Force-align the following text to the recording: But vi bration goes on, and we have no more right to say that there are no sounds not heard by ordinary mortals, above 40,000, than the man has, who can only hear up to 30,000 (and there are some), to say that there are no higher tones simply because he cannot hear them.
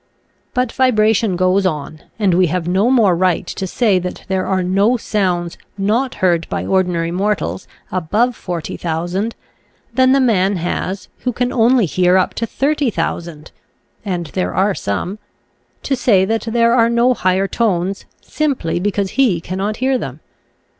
But 0.55 0.71
vi 0.71 0.89
bration 0.89 1.35
goes 1.37 1.63
on, 1.63 2.01
and 2.17 2.33
we 2.33 2.47
have 2.47 2.67
no 2.67 2.89
more 2.89 3.15
right 3.15 3.45
to 3.45 3.67
say 3.67 3.99
that 3.99 4.23
there 4.27 4.47
are 4.47 4.63
no 4.63 4.97
sounds 4.97 5.59
not 5.77 6.15
heard 6.25 6.49
by 6.49 6.65
ordinary 6.65 7.11
mortals, 7.11 7.67
above 7.91 8.35
40,000, 8.35 9.35
than 9.93 10.11
the 10.11 10.19
man 10.19 10.55
has, 10.55 11.07
who 11.19 11.31
can 11.31 11.53
only 11.53 11.85
hear 11.85 12.17
up 12.17 12.33
to 12.33 12.47
30,000 12.47 13.51
(and 14.03 14.25
there 14.33 14.55
are 14.55 14.73
some), 14.73 15.19
to 15.83 15.95
say 15.95 16.25
that 16.25 16.45
there 16.49 16.73
are 16.73 16.89
no 16.89 17.13
higher 17.13 17.47
tones 17.47 18.05
simply 18.21 18.79
because 18.79 19.11
he 19.11 19.39
cannot 19.39 19.77
hear 19.77 19.99
them. 19.99 20.19